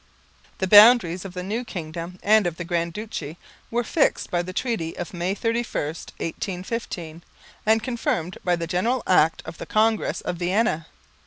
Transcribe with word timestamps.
The 0.57 0.65
boundaries 0.65 1.25
of 1.25 1.35
the 1.35 1.43
new 1.43 1.63
kingdom 1.63 2.17
and 2.23 2.47
of 2.47 2.57
the 2.57 2.63
Grand 2.63 2.91
Duchy 2.93 3.37
were 3.69 3.83
fixed 3.83 4.31
by 4.31 4.41
the 4.41 4.51
treaty 4.51 4.97
of 4.97 5.13
May 5.13 5.35
31, 5.35 5.63
1815, 5.85 7.21
and 7.67 7.83
confirmed 7.83 8.39
by 8.43 8.55
the 8.55 8.65
General 8.65 9.03
Act 9.05 9.43
of 9.45 9.59
the 9.59 9.67
Congress 9.67 10.21
of 10.21 10.37
Vienna. 10.37 10.87